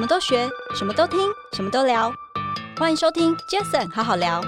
[0.00, 1.18] 什么都学，什么都听，
[1.52, 2.10] 什么都聊。
[2.78, 4.40] 欢迎收听 Jason 好好聊。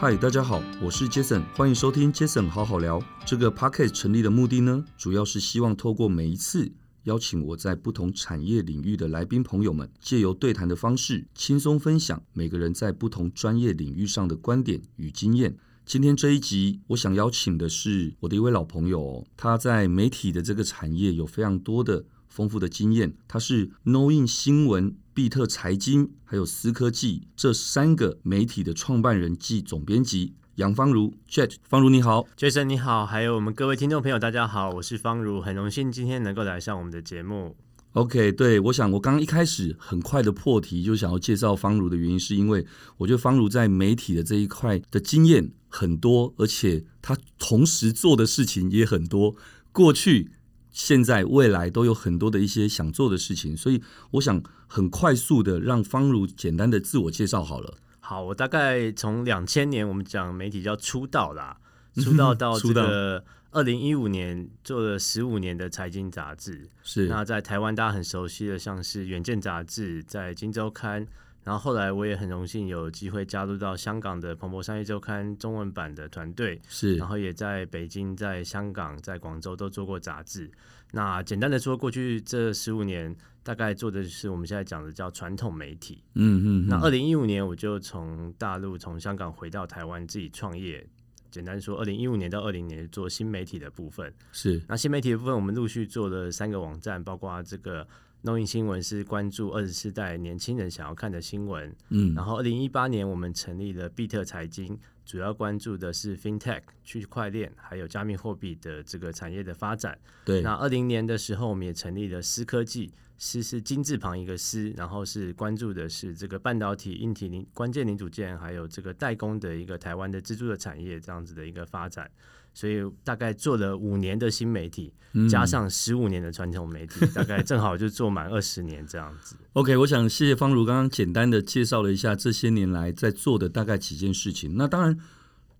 [0.00, 3.02] 嗨，大家好，我是 Jason，欢迎收听 Jason 好好聊。
[3.26, 15.54] 这个 Podcast 成立的目的呢，主要是希望透过每一次邀请我在不同产业领域的来宾朋友们，借由对谈的方式，轻松分享每个人在不同专业领域上的观点与经验。
[15.84, 23.12] 今天这一集，我想邀请的是我的一位老朋友，他在媒体的这个产业有非常多的丰富的经验。
[23.26, 31.56] 他是 Knowin 新闻、必特财经还有思科技这三个媒体的创办人暨总编辑杨芳如 Jet。
[31.64, 37.56] 芳如你好，Jason 你好，还有我们各位听众朋友大家好，我是芳如，很荣幸今天能够来上我们的节目。
[37.94, 42.64] OK，对，我想我刚刚一开始很快的破题，就想要介绍方如的原因，是因为
[42.96, 49.34] 我觉得方如在媒体的这一块的经验很多，而且他同时做的事情也很多，
[49.72, 50.30] 过去、
[50.70, 53.82] 现在、未来都有很多的一些想做的事情，所以
[54.12, 57.78] 我想很快速的让方如简单的自我介绍好了。
[58.00, 61.56] 好，我大概从两千年我们讲媒体叫出道啦，
[61.96, 63.24] 出道到这个。
[63.54, 71.04] 二零一五年做了十五年的财经杂志，是那在台湾大家很熟悉的，像是《远见》杂志，在《金周刊》，
[71.44, 80.50] 然后后来我也很荣幸有机会加入到香港的《彭博商业周刊》中文版的团队，是，然后也在北京、在香港、在广州都做过杂志。
[80.92, 86.02] 那简单的说，过去这十五年大概做的是我们现在讲的叫传统媒体。
[86.14, 86.68] 嗯嗯，嗯。
[86.68, 90.86] 那二零一五年我就从大陆从香港回到台湾自己创业。
[91.30, 94.62] 简单说，二零一五年到二零年做新媒体的部分是。
[94.68, 97.88] 那新媒体的部分，我们陆续做了三个网站，包括这个
[98.22, 101.74] Knowin 新闻是关注二十世代年轻人想要看的新闻。
[101.88, 102.14] 嗯。
[102.14, 109.98] 然后二零一八年我们成立了必特财经，主要关注的是 FinTech 区块链还有加密货币的这个产业的发展。
[110.24, 110.40] 对。
[110.40, 112.92] 那二零年的时候，我们也成立了思科技。
[113.18, 122.10] 思是金字旁一个思，然后是关注的是这个半导体、硬体零关键零组件，还有这个代工的一个台湾的支柱的产业这样子的一个发展，
[122.54, 129.36] 所以大概做了五年的新媒体，嗯、加上十五年的传统媒体，大概正好就做满二十年这样子。
[129.54, 134.56] OK，我想谢谢方如刚刚简单的介绍了一下这些年来在做的大概几件事情。
[134.56, 134.98] 那当然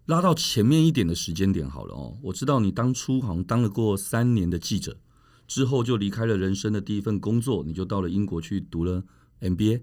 [0.07, 4.99] 拉到前面一点的时间点好了哦，我知道你当初好像当了过三年的记者。
[5.49, 9.05] 之后就离开了人生的第一份工作，你就到了英国去读了
[9.43, 9.83] MBA，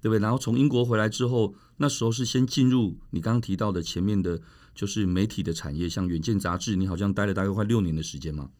[0.00, 0.18] 对不对？
[0.18, 4.40] 然后从英国回来之后，那时候是先进入你刚刚提到的前面的，
[4.76, 8.50] 就是媒体的产业，像《远见》杂志，你好像待了大概快六年的时间嘛。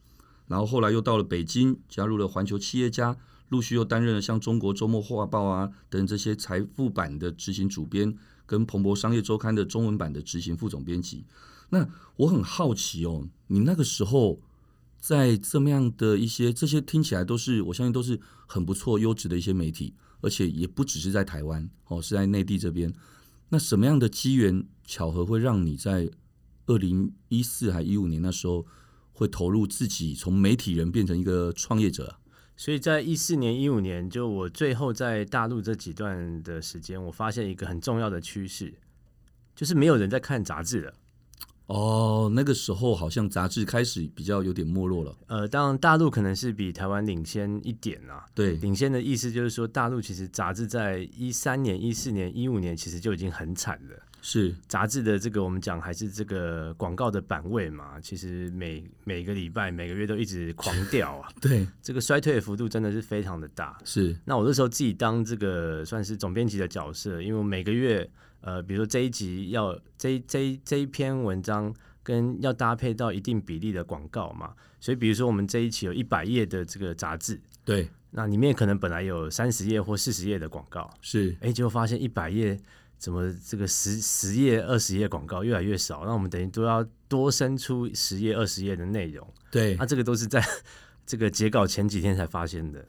[0.49, 3.17] 然后后来又到了北京，加入了环球企业家，
[3.51, 8.17] 陆续又担任了像《中国周末画报》啊等这些财富版的执行主编，
[8.47, 11.25] 跟《彭博商业周刊》的中文版的执行副总编辑。
[11.71, 14.41] 那我很好奇哦，你那个时候。
[14.99, 22.93] 在这么样的一些，这些听起来都是我相信都是很不错、优质的一些媒体，而且也不只是在台湾哦，是在内地这边。
[23.49, 26.11] 那什么样的机缘巧合会让你在
[26.67, 28.67] 二零一四还一五年那时候
[29.13, 32.17] 会投入自己从媒体人变成一个创业者？
[32.57, 38.75] 所以在一四年、一五年，就我最后在大陆这几段的时间，我发现一个很重要的趋势，
[39.55, 40.95] 就是没有人在看杂志了。
[41.67, 45.17] 哦，那个时候好像杂志开始比较有点没落了。
[45.27, 48.25] 呃，当然大陆可能是比台湾领先一点啦。
[48.35, 53.97] 对，领先的意思就是说，大陆其实杂志在一三年、一四年、一五年其实就已经很惨了。
[54.27, 61.29] 是杂志的这个我们讲还是这个广告的版位嘛，其实每每个礼拜、每个月都一直狂掉啊。
[61.41, 63.79] 对，这个衰退的幅度真的是非常的大。
[63.85, 64.19] 是。
[64.25, 68.11] 那我那时候自己当这个算是总编辑的角色，因为我每个月。
[68.43, 82.57] 呃，比如说这一集要这这这一篇文章跟要搭配到一定比例的广告嘛，所以比如说我们这一期有一百页的这个杂志，对，那里面可能本来有三十页或四十页的广告，是，哎，结果发现一百页
[82.99, 90.43] 怎么这个十十页、二十页广告越来越少，那我们等于都要多生出十页、二十页的内容，对，那这个都是在
[91.07, 92.85] 这个截稿前几天才发现的。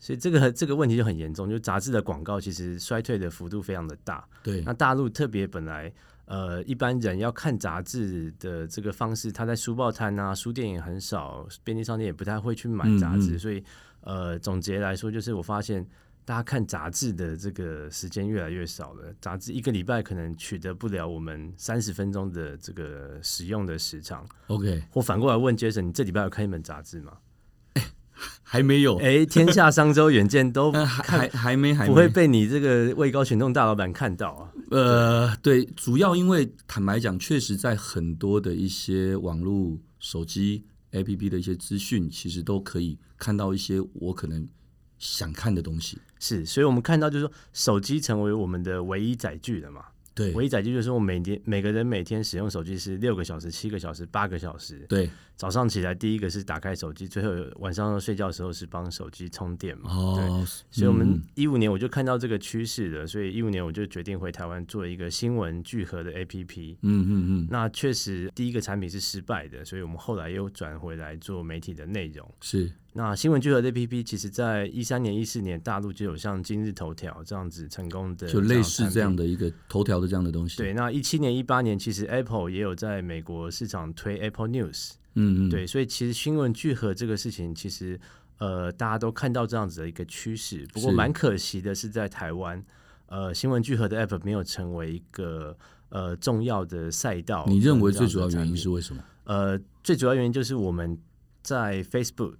[0.00, 4.24] 所以这个这个问题就很严重，就杂志的广告其实衰退的幅度非常的大。
[4.44, 5.92] 对，那大陆特别本来
[6.26, 13.32] 呃一般人要看杂志的这个方式，他在书报摊啊、书店也很少，便利商店也不太会去买杂志。
[13.32, 13.64] 嗯嗯，所以
[14.02, 15.84] 呃总结来说，就是我发现
[16.28, 19.10] 大家看杂志的这个时间越来越少了。
[19.18, 24.28] 杂志一个礼拜可能取得不了我们三十分钟的这个使用的时长。
[24.48, 27.14] OK，我反过来问 Jason，你这礼拜有看一本杂志吗？
[28.42, 34.52] 还没有哎，天下商周远见都 还还还没还没不会被你这个位高权重大老板看到啊？
[34.70, 44.46] 呃，对，主要因为坦白讲，确实在很多的一些网络、手机 APP 的一些资讯，其实都可以看到一些我可能
[44.98, 45.98] 想看的东西。
[46.18, 49.84] 是，所以我们看到就是说，手机成为我们的唯一载具了嘛。
[50.14, 54.84] 对，唯一载具就是我每天每个人每天使用手机是六个小时、七个小时、八个小时。
[54.88, 57.30] 对，早上起来第一个是打开手机，最后
[57.60, 59.88] 晚上睡觉的时候是帮手机充电嘛。
[59.94, 66.78] 哦，对，所以我们一五年我就看到这个趋势了，所以一五年我就决定回台湾做一个新闻聚合的 APP。
[66.82, 67.48] 嗯嗯嗯。
[67.48, 72.28] 那确实第一个产品是失败的，所以我们后来又转回来做媒体的内容。
[72.40, 72.72] 是。
[72.98, 80.56] 那新闻聚合 APP 其实，在一三年、一四年，大陆就有像今日头条这样子成功的，就类似这样的一个头条的这样的东西。
[80.56, 84.94] 对，那一七年、一八年，其实 Apple 也有在美国市场推 Apple News。
[85.14, 85.48] 嗯嗯。
[85.48, 88.00] 对，所以其实新闻聚合这个事情，其实
[88.38, 90.66] 呃，大家都看到这样子的一个趋势。
[90.72, 92.60] 不过蛮可惜的是，在台湾，
[93.06, 95.56] 呃，新闻聚合的 App 没有成为一个
[95.90, 97.44] 呃重要的赛道。
[97.46, 99.00] 你认为最主要原因是为什么？
[99.22, 100.98] 呃，最主要原因就是我们
[101.44, 102.34] 在 Facebook。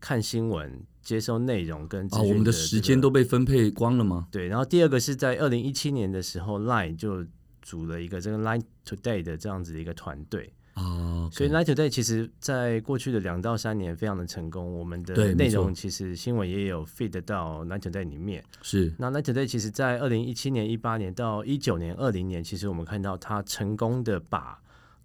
[0.00, 4.26] 看新闻、接收内容跟啊、这个，我们的时间都被分配光了吗？
[4.30, 7.24] 对，然后第二个是在二零一七年的时候，Line 就
[7.62, 18.42] 组了一个这个 Line Today 的这样子的一个团队啊，okay、所以 Line Today 其实在过去的两到三年非常的成功，我们的内容其实新闻也有 feed 到 Line Today 里面。
[18.62, 24.58] 是，那 Line Today 其实在二零一七年、一八年到一九年、二零年，其实我们看到它成功的把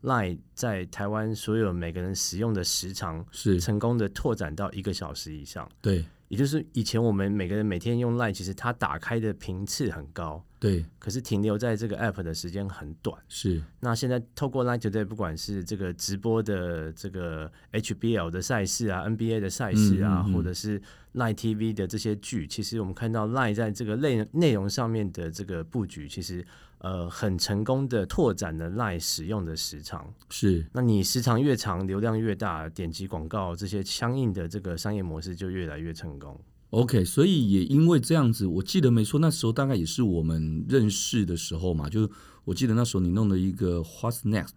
[0.06, 5.68] Line 在台湾所有每个人使用的时长是成功的拓展到一个小时以上。
[5.82, 10.46] 对，也就是以前我们每个人每天用 Line，其实它打开的频次很高。
[10.60, 13.20] 对，可是停留在这个 App 的时间很短。
[13.28, 13.62] 是。
[13.80, 20.80] 那现在透过 Line Today，不管是这个直播的这个 HBL 的赛事啊，NBA 的赛事啊，嗯嗯嗯或者是
[21.16, 26.46] Line TV 的这些剧，其实我们看到 Line 在这个内内容上面的这个布局，其实。
[26.86, 30.64] 呃，很成功的拓展了 Line 使用的时长，是。
[30.72, 36.40] 那你时长越长，流量越大，点击广告这些相应的这个商业模式就越来越成功。
[36.70, 42.08] OK，所以也因为这样子，我记得没错，那时候大概也是我们认识的时候嘛，就
[42.44, 44.50] 我记得那时候你弄了一个 What's Next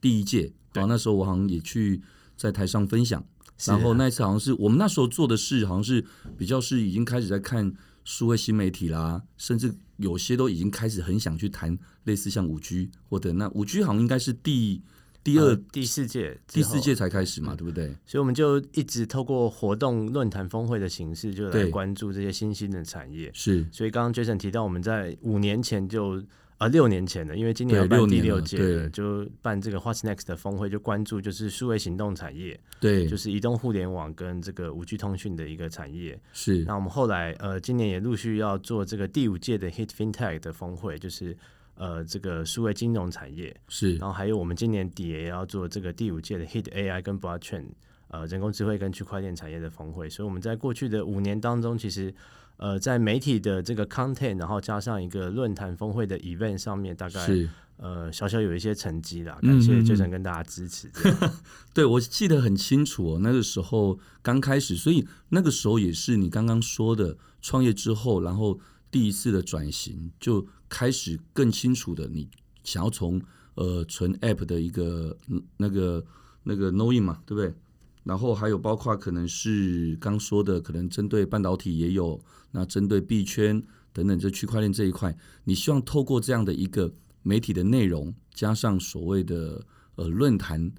[0.00, 2.00] 第一届，然后那时候我好像也去
[2.36, 3.26] 在台上分享，
[3.66, 6.04] 然后那一次好像是我们那时候做的事，好像是
[6.38, 7.72] 比较是已经开始在看
[8.06, 9.74] 数位新媒体啦，甚至。
[9.98, 11.74] 有些都已经开始很想去谈
[12.04, 14.82] 类似像五 G 或者那五 G 好像应该是第
[15.24, 17.96] 第二、呃、第四届第四届才开始嘛，对不对？
[18.04, 23.30] 所以我们就一直透过活动、论坛、峰会的形式，就来关注这些新兴的产业。
[23.32, 26.22] 是，所以刚刚 Jason 提到，我们在五年前就。
[26.58, 36.18] 啊，六年前的，因为今年要办第六届的，就办这个 What's Next 的峰会，就关注就是数位行动产业，对，就是移动互联网跟这个五 G 通讯的一个产业。
[36.32, 36.64] 是。
[36.64, 41.36] 那我们后来呃，今年也陆续要做这个第五届的 Hit FinTech 的峰会，就是
[41.74, 43.54] 呃这个数位金融产业。
[43.68, 43.96] 是。
[43.96, 47.66] 然后还有我们今年底也要做这个第五届的 Hit AI 跟 Blockchain
[48.08, 50.08] 呃人工智慧跟区块链产业的峰会。
[50.08, 52.14] 所以我们在过去的五年当中，其实。
[52.58, 59.38] 呃，在媒体的这个 content，然后加上一个论坛峰会的 event 上面，大概是呃小小有一些成绩啦。
[59.42, 60.90] 感谢 Jason 跟大家支持。
[61.74, 68.58] 对，我记得很清楚哦，那个时候刚开始，所以那个时候也是你刚刚说的创业之后，然后
[68.90, 72.26] 第一次的转型，就开始更清楚的，你
[72.64, 73.20] 想要从
[73.56, 75.14] 呃纯 app 的一个
[75.58, 76.02] 那个
[76.42, 77.54] 那个 knowing 嘛，对不对？
[78.06, 82.20] 然后还有包括可能是刚说的，可能针对半导体也有，
[82.52, 83.60] 那针对币圈
[83.92, 86.94] 等等这区块链这一块，你希望透过这样的一个
[87.24, 89.60] 媒体的内容，加上所谓的
[89.96, 90.70] 呃论坛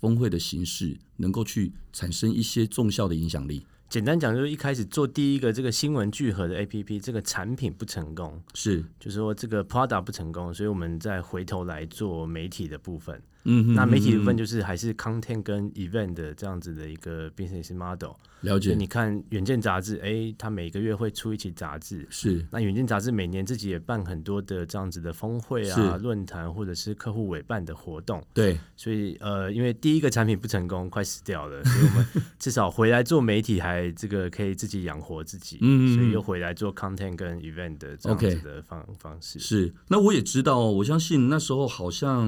[0.00, 3.66] 峰会的形式，能够去产生一些重效的影响力。
[3.88, 13.20] 简单讲，就是一开始做第一个这个新闻聚合的 APP，这个产品不成功，是就是说这个 product 不成功，所以我们再回头来做媒体的部分。
[13.44, 18.12] 嗯哼，那媒体的部分就是还是 content 跟 event 的这样子的一个 business model。
[18.42, 18.74] 了解。
[18.74, 22.06] 你看《远见》杂志，哎、欸，它每个月会出一期杂志。
[22.08, 22.44] 是。
[22.50, 28.22] 那《远见》杂志每年自己也办很多的这样子的峰会啊、论坛或者是客户委办的活动。
[28.32, 28.58] 对。
[28.76, 32.06] 所以呃，因为第一个产品不成功，快死掉了， 所以我们
[32.38, 35.58] 至少回来做媒体，还这个可以自己养活自己。
[35.60, 38.94] 嗯，所以又回来做 content 跟 event 的这样子的方、okay.
[38.98, 39.38] 方式。
[39.38, 39.70] 是。
[39.88, 42.26] 那我也知道，我相信那时候好像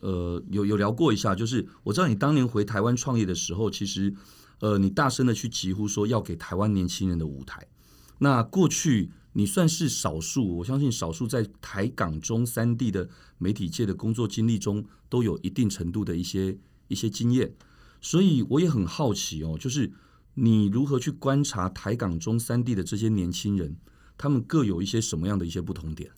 [0.00, 4.14] 呃有有聊过一下，就是我知道你当年回台湾创业的时候，其实。
[4.62, 7.66] 呃，你大声的去疾呼说要给台湾年轻人的舞台。
[8.18, 16.56] 那过去你算是少数，我相信少数在台港中三地的媒体界的工作经历中都有一定程度的一些
[16.86, 17.52] 一些经验。
[18.00, 19.90] 所以我也很好奇哦，就是
[20.34, 23.76] 你如何去观察台港中三地的这些年轻人，
[24.16, 26.08] 他们各有一些什么样的一些不同点？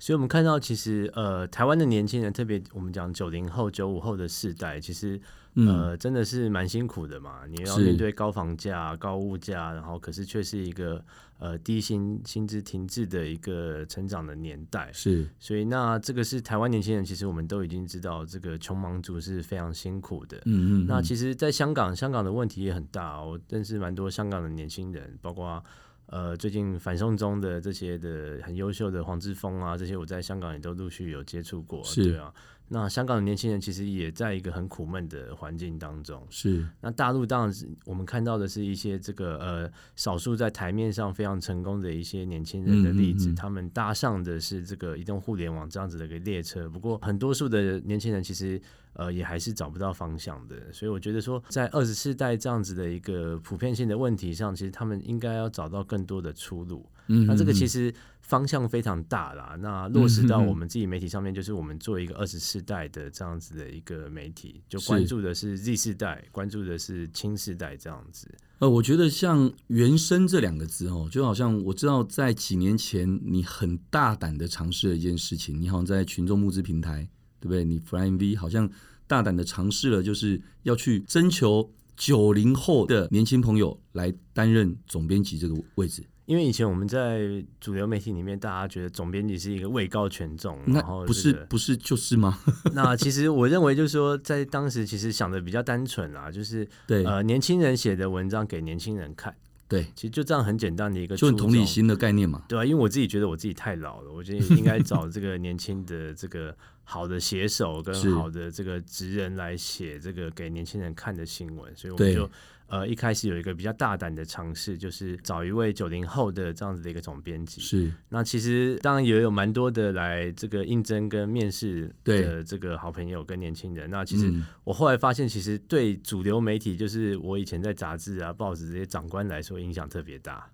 [0.00, 5.20] 所以我们看到，其实呃，台湾的年轻人，特别我们讲九零后、九五后的世代，其实
[5.54, 7.40] 呃，真的是蛮辛苦的嘛。
[7.46, 11.04] 你要面对高房价、高物价，然后可是却是一个
[11.38, 14.90] 呃低薪薪资停滞的一个成长的年代。
[14.90, 20.38] 是，所以那这个是台湾年轻人，其实我们都已经知道，这个穷忙族是非常辛苦的。
[20.46, 20.86] 嗯嗯。
[20.88, 23.22] 那其实，在香港，香港的问题也很大。
[23.22, 25.62] 我认识蛮多香港的年轻人，包括。
[26.10, 32.34] 呃，最近反送中的这些的很优秀的黄之峰啊，这些我在香港也都陆续有接触过，是对啊。
[32.72, 36.24] 那香港的年轻人其实也在一个很苦闷的环境当中。
[36.28, 36.66] 是。
[36.80, 46.68] 那大陆当然是我们看到的是一些这个呃少数在台面上非常成功的一些年轻人的例子，嗯嗯嗯，他们搭上的是这个移动互联网这样子的一个列车。
[46.68, 48.60] 不过很多数的年轻人其实。
[48.94, 56.84] 呃，也还是找不到方向的，所以我觉得说，在二十世代这样子的一个普遍性的问题上，其实他们应该要找到更多的出路。
[57.06, 59.56] 嗯，那这个其实方向非常大啦。
[59.60, 68.28] 那落实到我们自己媒体上面，就是我们做一个二十世代的这样子的一个媒体，就关注的是 Z 世代，关注的是青世代这样子。
[68.58, 77.08] 呃，我觉得像“原生”这两个字哦，就好像我知道在几年前你很大胆的尝试了一件事情，你好像在群众募资平台。
[77.40, 77.64] 对不对？
[77.64, 78.70] 你 Flying V 好像
[79.06, 86.04] 大胆的尝试了，就是要去征求九零后的年轻朋友来担任总编辑这个位置。
[86.26, 92.38] 因为以前我们在主流媒体里面，大家觉得总编辑是一个位高权重，然后、这个、不是不是就是吗？
[92.72, 99.34] 那其实我认为就是说，在当时其实想的比较单纯啊，就是对呃年轻人写的文章给年轻人看。
[99.66, 106.56] 对，其实就这样很简单的一个，就同理心的概念嘛，对啊，因为我自己觉得我自己太老了，我觉得应该找这个年轻的这个
[106.90, 112.28] 好的写手跟好的这个职人来写这个给年轻人看的新闻，所以我们就。
[112.70, 117.60] 呃，一开始有一个比较大胆的尝试，就是找一位九零后的这样子的一个总编辑。
[117.60, 123.90] 是，那其实当然也有蛮多的来这个应征跟面试的这个好朋友跟年轻人。
[123.90, 130.48] 那其实我后来发现，其实对主流媒体，就是我以前在杂志啊、报纸这些长官来说，影响特别大。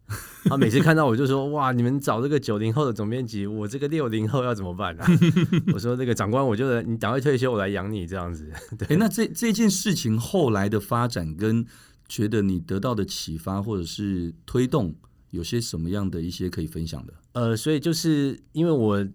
[0.45, 5.07] 他每次看到我就说：“哇，你们找这个九零后的总编辑，我这个六零后要怎么办啊？”
[5.75, 8.51] 我说：“这个长官，我就你赶快退休，我来养你这样子。
[8.79, 11.67] ”对，欸，那这这件事情后来的发展跟。
[12.09, 14.95] 觉得你得到的启发或者是推动，
[15.31, 17.13] 有些什么样的一些可以分享的？
[17.33, 19.07] 呃，所以就是因为我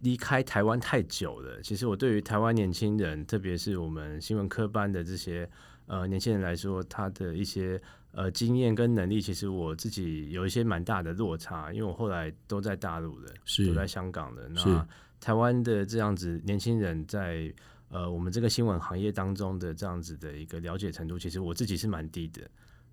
[0.00, 5.48] 离开台湾太久了，其实我对于台湾年轻人，特别是我们新闻科班的这些
[5.86, 7.80] 呃年轻人来说，他的一些
[8.12, 14.86] 呃经验跟能力，其实我自己有一些蛮大的落差，因为我后来都在大陆的，是都在香港的，那
[15.20, 17.52] 台湾的这样子年轻人在。
[17.90, 22.40] 呃，我们这个新闻行业当中的这样子的一个了解程度，其实我自己是蛮低的。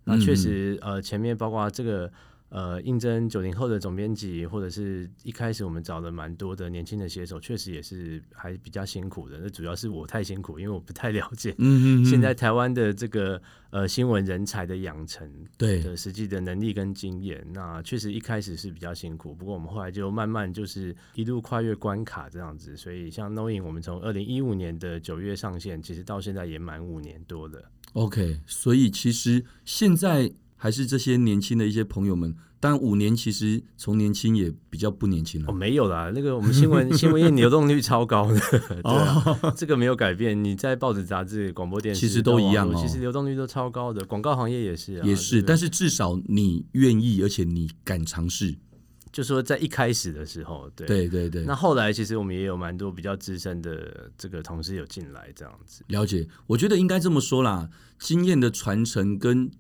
[0.04, 2.12] 那确实，呃，前面包括这个。
[2.50, 9.38] 呃，应征九零后的总编辑，或者是一开始我们找了蛮多的年轻的写手，确实也是还比较辛苦的。
[9.42, 11.54] 那主要是我太辛苦，因为我不太了解。
[11.58, 12.06] 嗯嗯。
[12.08, 19.36] 现在台湾的这个呃新闻人才的养成，对的实际的能力跟经验，那确实一开始是比较辛苦。
[19.36, 22.77] 不过我们后来就慢慢就是一路跨越关卡这样子。
[22.77, 27.62] 所以像 Knowing，我们从二零一五年的九月上线，其实到现在也满五年多了。
[27.92, 30.32] OK，所以其实现在。
[30.57, 35.47] 还是这些年轻的一些朋友们，但五年其实从年轻也比较不年轻了。
[35.49, 38.39] 哦，没有啦，那个我们新闻 新闻业流动率超高的，
[38.81, 40.43] 对啊，这个没有改变。
[40.43, 42.73] 你在报纸、杂志、广播电视，其实都一样哦。
[42.75, 45.43] 其实流动率都超高的，广告行业也是啊，也是。
[45.43, 48.55] 但是至少你愿意，而且你敢尝试。
[49.11, 51.43] 就说在一开始的时候，对对对对。
[51.45, 55.83] 那后来其实我们也有蛮多比较资深的这个同事有进来，这样子。
[55.87, 59.51] 了解，我觉得应该这么说啦，经验的传承跟。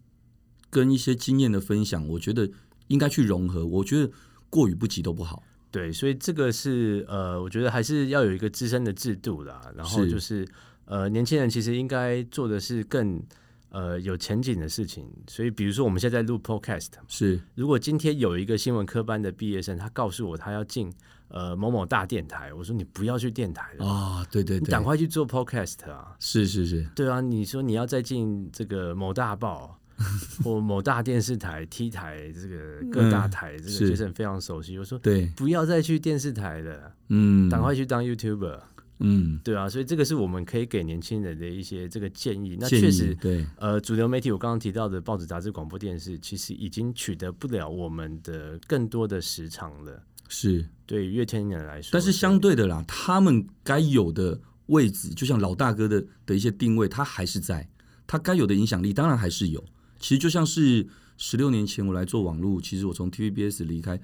[0.69, 2.49] 跟一些经验的分享，我觉得
[2.87, 3.65] 应该去融合。
[3.65, 4.11] 我觉得
[4.49, 5.43] 过与不及都不好。
[5.69, 9.61] 对，所以这个是呃，我觉得还是要有一个资深的制度啦。
[9.75, 10.47] 然后就是，是
[10.85, 13.21] 呃，年轻人其实应该做的是更
[13.69, 15.05] 呃有前景的事情。
[15.27, 20.91] 所以，比如说我们现在在录 Podcast，是如果今天有一个新闻科班的毕业生，他告诉我他要进
[21.27, 26.15] 呃某某大电台，我说你不要去电台了啊，对对对，你赶快去做 Podcast 啊。
[26.19, 29.76] 是是是，对啊，你说你要再进这个某大报。
[30.43, 32.57] 或某大电视台、T 台，这个
[32.91, 34.77] 各大台，嗯、这个就是非常熟悉。
[34.77, 38.59] 我说，对，不要再去电视台了，嗯，赶快去当 YouTuber，
[38.99, 42.57] 嗯，对啊，所以这个是我们可以给年轻人的一些这个建议。
[42.59, 50.03] 那确实，对，呃，主流媒体我刚刚提到的报纸、杂志、广播电视，其实已经取得不了我们的更多的时长了。
[50.29, 50.67] 是。
[50.85, 52.11] 对于乐天人来说，但是。
[52.11, 57.67] 相对的啦，他们该有的位置，就像老大哥的的一些定位，他还是在，
[58.05, 59.63] 他该有的影响力，当然还是有。
[59.99, 60.87] 其实就像是
[61.17, 63.99] 十六年前我来做网络，其实我从 TVBS 离开，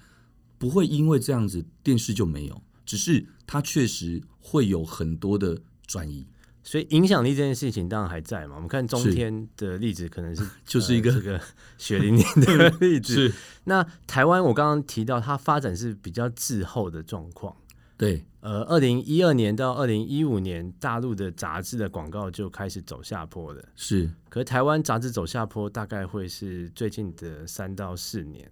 [0.57, 2.61] 不会因为这样子电视就没有。
[2.85, 6.27] 只是它确实会有很多的转移。
[6.65, 8.55] 所以影响力这件事情当然还在嘛。
[8.55, 11.41] 我们看中天的例子，可能是 就是一个、呃、这个
[11.77, 13.13] 血淋淋的 例子。
[13.13, 13.33] 是
[13.65, 17.55] 那台湾，我刚刚提到它发展是比较滞后的状况。
[17.97, 23.63] 对，呃，二零一二年到二零一五年，大陆的杂志的广告就开始走下坡了。
[23.75, 28.51] 是，可是台湾杂志走下坡，大概会是最近的三到四年。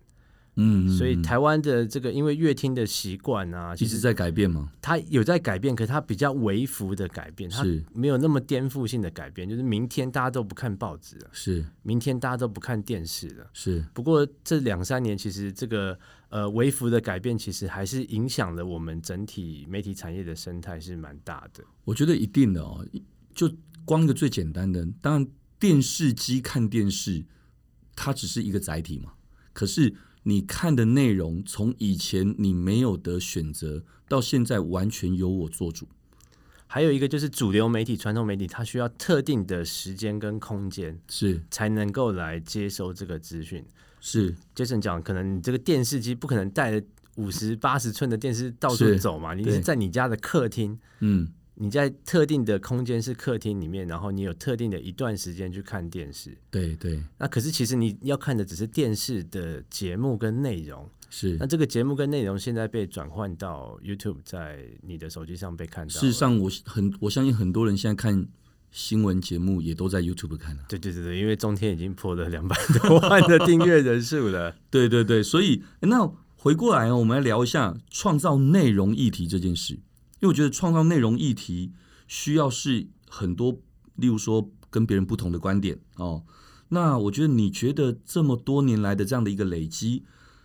[0.58, 4.70] 嗯，所以台湾的这个因为阅听的习惯啊，其实在改变吗？
[4.82, 9.48] 它有在改变，可是它比较微幅的改变，它没有那么颠覆性的改变。
[9.48, 13.84] 就是明天大家都不看报纸了，是明天大家都不看电视了，是。
[13.94, 15.98] 不过这两三年其实这个
[16.32, 21.64] 呃微幅的改变，其实还是影响了我们整体媒体产业的生态是蛮大的。
[21.86, 22.84] 我觉得一定的哦，
[23.36, 23.48] 就
[23.86, 25.28] 光一个最简单的，当然
[25.60, 27.24] 电视机看电视，
[27.96, 29.14] 它只是一个载体嘛，
[29.54, 29.94] 可是。
[30.24, 35.88] 你看的内容，从以前你没有的选择，到现在完全由我做主。
[36.68, 43.66] 还有一个就是主流媒体、传统媒体，它需要特定的时间跟空间，是才能够来接收这个资讯。
[44.02, 51.30] 是，Jason 讲，可能你这个电视机不可能带着五十八十寸的电视到处走嘛，你是在你家的客厅，嗯。
[51.56, 56.36] 你在特定的空间是客厅里面，然后你有特定的一段时间去看电视。
[56.50, 57.04] 对对。
[57.20, 60.90] 那可是其实你要看的只是电视的节目跟内容。
[61.12, 61.38] 是。
[61.40, 65.94] 那这个节目跟内容现在被转换到 YouTube，在你的手机上被看到。
[65.94, 68.26] 事实上，我很我相信很多人现在看
[68.72, 70.64] 新闻节目也都在 YouTube 看了。
[70.68, 74.56] 对对对对，因为中天已经破了两百多万的订阅人数了。
[74.72, 79.74] 对对对，所以那回过来哦，我们来聊一下创造内容议题这件事。
[79.74, 81.74] 因为我觉得创造内容议题
[82.08, 83.60] 需要是很多，
[83.96, 86.24] 例如说跟别人不同的观点哦。
[86.70, 90.04] 那我觉得你觉得这么多年来的这样的一个累积，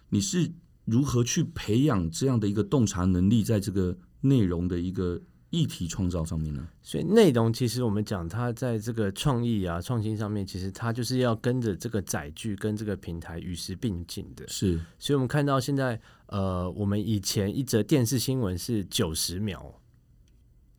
[0.08, 0.50] 你是
[0.84, 6.66] 如何去培养这样的一个洞察能力，在这个内容的一个议题创造上面呢？
[6.82, 14.46] 所以内容其实我们讲它在这个创意啊、创新上面，其实它就是要跟着这个载具跟这个平台与时并进的。
[14.48, 16.00] 是，所以我们看到现在。
[16.28, 19.72] 呃，我们以前一则电视新闻是九十秒，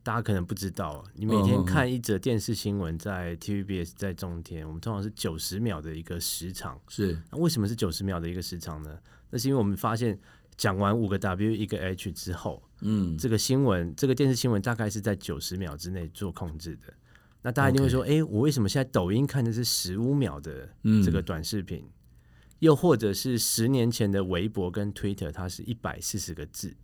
[0.03, 6.77] 大家可能不知道，你每天看一则电视新闻，在 TVBS 在中天，我们通常是九十秒的一个时长。
[6.89, 8.99] 是，那为什么是九十秒的一个时长呢？
[9.30, 10.19] 那是因为我们发现
[10.58, 16.93] 讲完五个 W 一个 H 之后，嗯，这个新闻这个电视新闻大概是在九十秒之内做控制的。
[17.43, 20.67] 那大家一定会说，哎、okay，我为什么现在抖音看的是十五秒的
[21.06, 21.80] 这个短视频？
[21.80, 21.91] 嗯
[22.60, 26.76] 又或者是十年前的微博跟 Twitter，它是一百四十个字，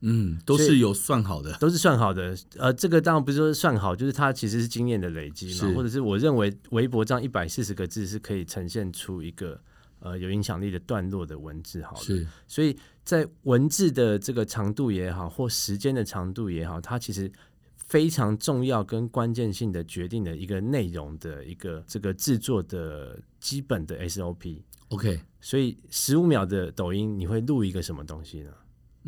[0.00, 2.34] 嗯，都是有算好的，都是算好的。
[2.56, 9.60] 呃，这个当然不是说算好，就是它其实是经验的累积嘛，或者是我认为微博这样一百四十个字是可以呈现出一个
[10.00, 12.02] 呃有影响力的段落的文字，好了。
[12.02, 17.30] 是，所以在文字的这个长度也好，或时间的长度也好，它其实
[17.76, 24.62] 非常重要跟关键性的决定的一个内容的一个这个制作的基本的 SOP。
[24.88, 28.50] OK，所以十五秒的抖音，你会录一个什么东西呢？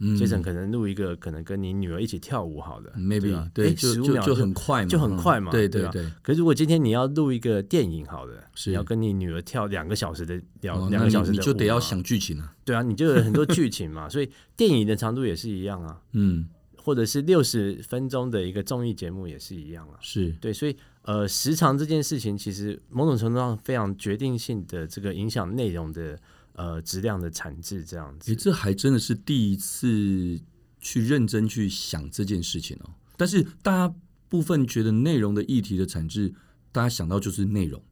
[0.00, 6.12] 嗯，Jason 可能录一个，可能跟你女儿一起跳舞好的，maybe 对，十五秒就，就很快嘛，就很快嘛，对对对，对。
[6.22, 12.54] 可是如果今天你要录一个电影好了，是要跟你女儿跳两个小时的两两、哦、个小时的，你就得要想剧情啊。
[12.64, 16.00] 对啊，你就有很多剧情嘛，所以电影的长度也是一样啊。
[16.12, 19.94] 嗯，或者是六十分钟的一个综艺节目也是一样啊。
[20.00, 20.76] 是对，所以。
[21.02, 26.16] 呃，时长这件事情，其实某种程度上非常决定性的这个影响内容的
[26.54, 28.30] 呃质量的产制，这样子。
[28.30, 30.40] 诶，这还真的是第一次
[30.80, 32.90] 去认真去想这件事情哦。
[33.16, 33.94] 但是大家
[34.28, 36.32] 部分觉得内容的议题的产制，
[36.72, 37.82] 大家想到就是内容，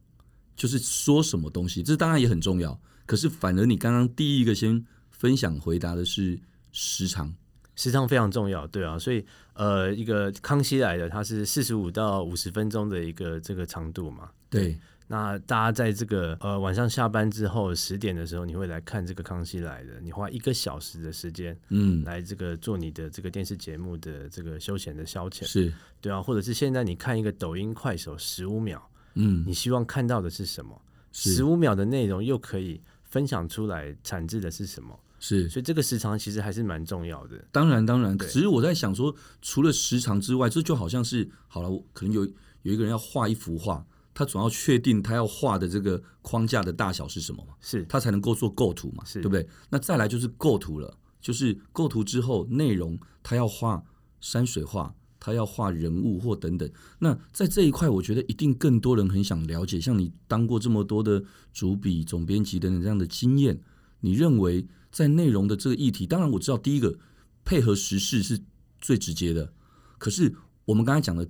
[0.55, 2.79] 就是说什么东西，这当然也很重要。
[3.05, 6.39] 可是反而你刚刚第一个先分享回答的是
[6.71, 7.33] 时长。
[7.75, 14.29] 时长非常重要，对啊，所以呃，一个康熙来的，它是四十五到五十分钟的一个这个长度嘛。
[14.49, 14.77] 对，
[15.11, 30.79] 那大家在这个呃晚上下班之后十点的时候，你会来看这个康熙来的，你花一个小时的时间，嗯，来这个做你的这个电视节目的这个休闲的消遣，是对啊，或者是现在你看一个抖音快手十五秒，嗯，你希望看到的是什么？
[31.11, 34.97] 十五秒的内容又可以分享出来，产制的是什么？
[35.19, 37.43] 是，所以这个时长其实还是蛮重要的。
[37.51, 42.23] 当然，当然，只是我在想说，除了时长之外，这就好像是好了，可能有
[42.61, 43.83] 有一个人要画一幅画，
[44.19, 47.53] 他总要确定他要画的这个框架的大小是什么嘛？
[47.61, 49.05] 是，他才能够做构图嘛？
[49.05, 49.47] 是，对不对？
[49.69, 53.81] 那再来就是构图了，就是构图之后内容，他要画
[54.19, 56.69] 山水画，他要画人物或等等。
[56.99, 59.79] 那在这一块，我觉得一定更多人很想了解。
[59.79, 63.61] 像你当过这么多的主笔、总编辑等等这样的经验，
[64.01, 64.67] 你认为？
[64.91, 66.97] 在内容的这个议题，当然我知道第一个
[67.45, 68.41] 配合时事是
[68.81, 69.53] 最直接的。
[69.99, 71.29] 可是我们刚才讲的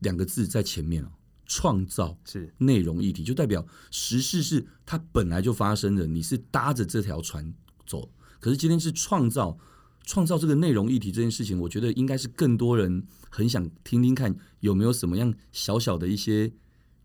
[0.00, 1.08] 两个字在前面哦，
[1.50, 7.52] 创造是内容议题，就代表时事是它本来就发生的，你是搭着这条船
[7.84, 8.08] 走。
[8.38, 9.58] 可是今天是创造
[10.04, 16.52] 创造这个内容议题这件事情，我觉得应该是更多人很想听听看有没有什么样小小的一些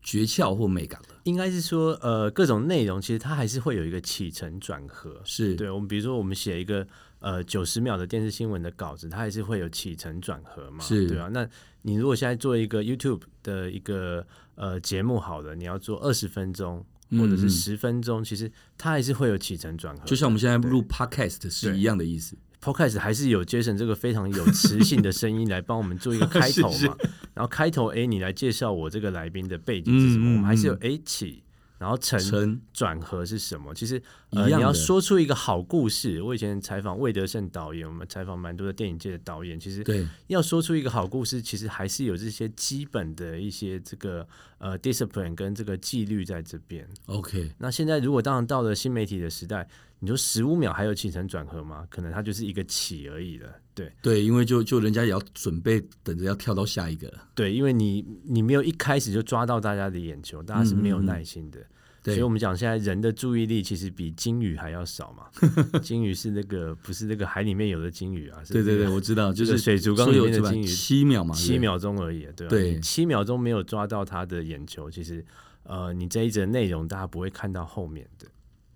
[0.03, 1.15] 诀窍或美感的。
[1.23, 5.19] 应该是说，呃，各种内容其实它还是会有一个起承转合。
[5.25, 6.87] 是对我们，比如说我们写一个
[7.25, 11.27] 呃九十秒的电视新闻的稿子，它还是会有起承转合嘛，是对啊。
[11.33, 11.45] 那
[11.81, 16.85] 你如果现在做一个 YouTube 的一个呃节目，好了，你要做二十分钟。
[17.11, 22.35] 或者是十分钟，其实它还是会有起承转合，就像我们现在录 Podcast 是一样的意思。
[22.59, 26.91] Podcast 还是有 Jason 这个非常有磁性的声音来帮我们做一个开头嘛， 是是
[27.35, 30.31] 然后开头哎，你来介绍我这个来宾的背景是什么？
[30.33, 31.43] 我们还是有哎起。
[31.77, 33.73] 然后承转合是什么？
[33.73, 36.21] 其实呃，你要说出一个好故事。
[36.21, 39.59] 我以前采访魏德胜导演，我们采访蛮多的电影界的导演。
[39.59, 46.87] 其实对，要说出一个好故事，其实还是有这些基本的一些这个呃 discipline 跟这个纪律在这边。
[47.07, 49.67] OK，那现在如果当然到了新媒体的时代，
[49.99, 51.85] 你说十五秒还有起承转合吗？
[51.89, 53.49] 可能它就是一个起而已了。
[53.73, 57.11] 对对，因为就就人家也要准备等着要跳到下一个。
[57.33, 61.59] 对，因为你你没有一开始就抓到大家的眼球，大家是没有耐心的。
[61.59, 61.71] 嗯嗯
[62.05, 65.25] 所以我们讲现在人的注意力其实比金鱼还要少嘛。
[65.81, 68.39] 金鱼是那个不是那个海里面有的金鱼啊？
[68.47, 72.49] 对对对，我知道，就是水族缸里面的金鱼，七秒嘛，七秒钟而已，对吧？
[72.49, 75.25] 对，七秒钟没有抓到他的眼球，其实
[75.63, 78.27] 呃，你这一则内容大家不会看到后面的。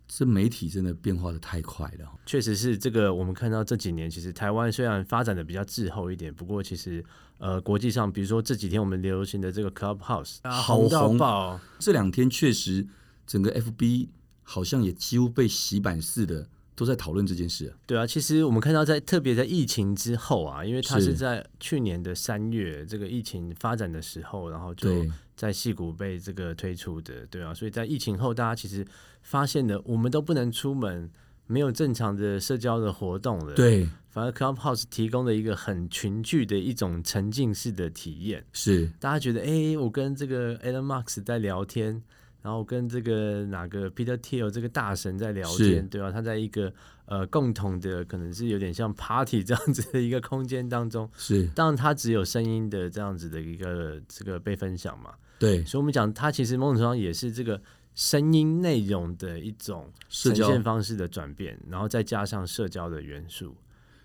[0.10, 3.14] 这媒体真的变化的太快了，确实是这个。
[3.14, 7.02] 我们看到这几年，其实台湾虽然发展的比较滞后一点，不过其实
[7.38, 12.88] 呃，国际上，比如说这几天我们流行的这个 Clubhouse，好红，这两天确实。
[13.30, 14.08] 整个 FB
[14.42, 17.72] 好像也几乎被洗版似的，都在讨论这件事。
[17.86, 28.84] 对啊，其实我们看到在特别在疫情之后啊，因为它是在去年的三月这个疫情发展的时候，然后就在戏谷被这个推出的，对啊，所以在疫情后，大家其实
[29.22, 31.10] 发现的我们都不能出门，
[31.48, 33.54] 没有正常的社交的活动了。
[33.54, 38.46] 对，反而 Clubhouse 提供了一个很群聚的一种沉浸式的体验。
[38.54, 42.02] 是，大家觉得，哎，我跟这个 Elon Musk 在聊天。
[42.42, 46.10] 然后跟这个哪个 Peter Thiel 这个大神在聊天，对吧？
[46.10, 46.74] 他在一个
[47.06, 51.46] 呃共同的，可能是有点像 party 这样子的一个空间当中，是。
[51.48, 55.12] 当然，他只有声音的这样子的一个这个被分享嘛。
[55.38, 55.66] 对。
[55.66, 57.62] 所以，我们讲它其实某种程度上也是这个
[58.00, 63.54] 声音内容的一种呈现方式的转变，然后再加上社交的元素。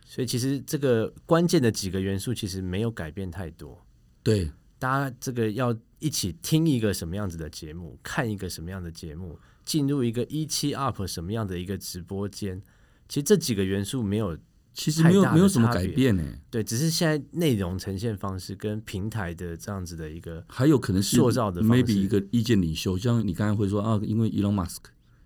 [0.05, 3.81] 所以，其实这个关键的几个元素其实没有改变太多。
[4.25, 4.51] 对。
[4.81, 12.61] 大家这个要一起听一个什么样子的节目，看一个什么样的节目，进入一个一期 UP 什么样的一个直播间，
[13.09, 14.37] 其实这几个元素没有，
[14.75, 16.23] 其实没有没有什么改变呢。
[16.51, 24.81] 对，只是现在内容呈现方式跟平台的这样子的一个，还有可能是塑造的 maybe 一个意见领袖，像你刚才会说啊，因为 Elon Musk，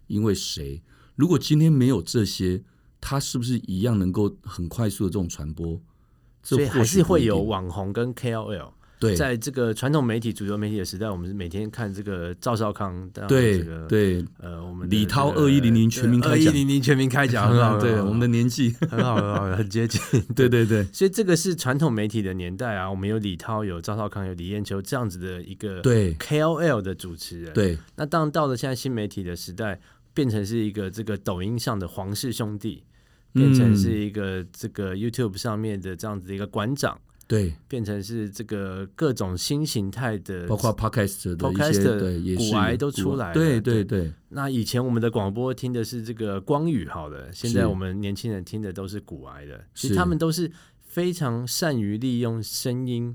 [0.07, 0.83] 因为谁？
[1.17, 2.63] 如果今天没有这些，
[3.01, 5.81] 他是不是一样能够很快速的这种传播？
[6.43, 8.73] 所以还是会有网红跟 KOL。
[8.99, 18.75] 对，在这个传统媒体、主流媒体的时代，我们是每天看这个赵少康，对、这个、对，呃，我们、这个、李涛二一零零全民开讲，二一零零全民开讲，很好， 对，我们的年纪。
[18.91, 20.01] 很好，很好，很接近，
[20.35, 26.15] 对对对，所以这个是传统媒体的年代啊，我们有李涛，有赵少康，有李艳秋这样子的一个对。
[26.15, 29.81] KOL 的主持人，对，那当然到了现在新媒体的时代，
[30.13, 32.83] 变成是一个这个抖音上的皇室兄弟，
[33.33, 36.99] 变成是一个这个 YouTube 上面的这样子的一个馆长。
[37.29, 43.35] 对，变成是这个各种新形态的，包括 Podcast 的一些对，也是股癌都出来了。
[43.35, 44.11] 对对对。
[44.31, 49.63] 那以前我们的广播听的是这个光语，好了，现在我们年轻人听的都是古癌的。
[49.75, 53.15] 其实他们都是非常善于利用声音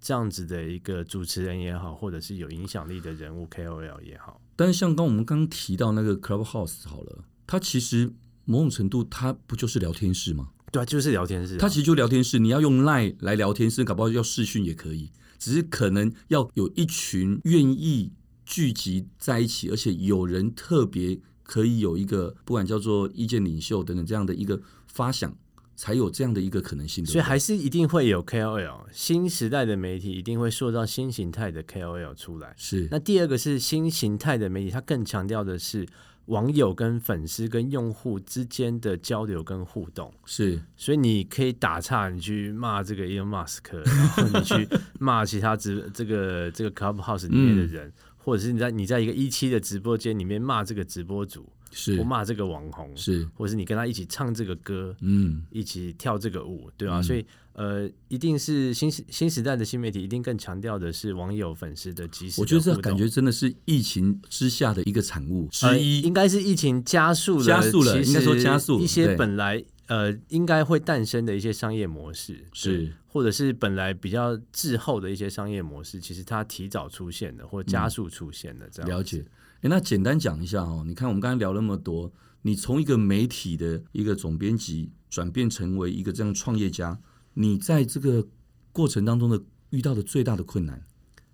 [0.00, 4.40] 这样子的一个主持人也好，或者是有影响力的人物 KOL 也好。
[4.56, 8.10] 但是像刚我们刚刚提到那个 Clubhouse 好了，它其实
[8.46, 10.48] 某种程度它不就是聊天室吗？
[10.70, 11.56] 对啊，就是聊天室。
[11.56, 15.10] 它其实就聊天室，你要用 Line 来聊天室，搞不好要视讯也可以。
[15.38, 18.12] 只是可能要有一群愿意
[18.44, 25.34] 聚集在一起，而且有人特别可以有一个不管叫做意见领袖等等这样的一个发想，
[25.74, 27.04] 才有这样的一个可能性。
[27.06, 32.54] 所以还是一定会有 KOL，新时代的媒体一定会塑造新形态的 KOL 出来。
[32.56, 32.86] 是。
[32.90, 35.86] 那第二个是新形态的媒体，它更强调的是。
[36.26, 40.12] 网友跟粉丝跟用户之间的交流跟互动。
[40.24, 51.98] 是，所以你可以打岔，你去骂这个 Elon Musk，然后你去骂其他直这个这个 Clubhouse 里面的人，嗯、或者是你在你在一个一期的直播间里面骂这个直播主，是。
[51.98, 57.00] 我骂这个网红，是，或是你跟他一起唱这个歌，嗯，一起跳这个舞，对吧、啊？
[57.00, 62.42] 嗯、所以呃，一定是新时新时代的新媒体，一定更强调的是网友粉丝的即时的。
[62.42, 72.92] 我觉得这感觉真的是疫情之下的一个产物之一，呃、应该是疫情加速了，加速了，应该说加速一些本来呃应该会诞生的一些商业模式，是。
[73.12, 79.24] 或者是本来比较滞后的一些商业模式，其实它提早出现的，或加速出现的，这样、嗯、了解。
[79.62, 86.98] 诶，那简单讲一下哦，你看我们刚才聊那么多，你从一个媒体的一个总编辑转变成为一个这样创业家，
[87.34, 88.26] 你在这个
[88.72, 90.82] 过程当中的遇到的最大的困难，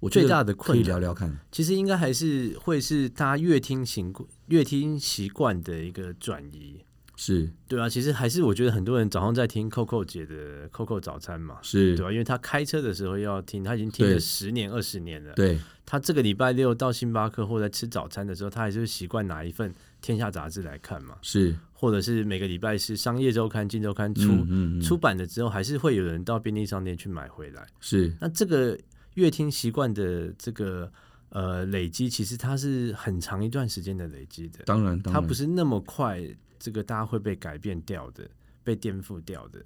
[0.01, 1.39] 我觉得最大的困难可以聊聊看。
[1.53, 6.81] 其实应该还是会是大家阅听习惯、阅听习惯的一个转移。
[7.17, 12.13] 是对啊，其实还是我觉得很多人早上在听 Coco 姐的 Coco 早餐嘛，是对吧、啊？
[12.13, 15.33] 因为他开车的时候要听，他已经听了十年、二十年了。
[15.33, 19.71] 对，他这个礼拜六到星巴克或者吃早餐的时候，他还是会习惯拿一份
[20.03, 21.17] 《天下》杂志来看嘛。
[21.23, 27.67] 是，或者是每个礼拜是《商业周刊》、《金周刊》出、嗯嗯嗯、出版了之后，还是会有人到便利商店去买回来。
[27.81, 28.79] 是，那这个
[29.15, 30.93] 阅听习惯的这个
[31.31, 34.65] 呃累积，其实它是很长一段时间的累积的。
[34.67, 36.23] 当然，当然，它不是那么快。
[36.59, 38.29] 这个大家会被改变掉的，
[38.63, 39.63] 被颠覆掉的。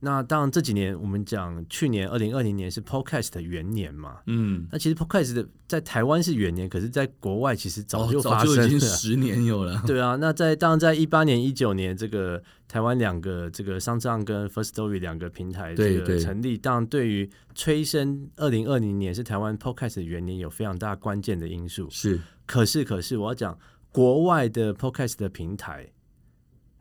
[0.00, 9.82] 那当然这几年我们讲，去年二零二零年是 Podcast 的元年嘛，嗯，那其实 Podcast 的在台湾是元年，可是在国外其实早就发生了，哦、早就已经十年有了。
[9.86, 21.88] 对啊，那在当然在一八年、一九年，这个台湾两个这个 SoundOn 跟 Firstory 两个平台这个成立，当然对于催生二零二零年是台湾 Podcast 的元年有非常大关键的因素。
[21.88, 23.58] 是，可是可是我要讲
[23.90, 25.93] 国外的 Podcast 的平台。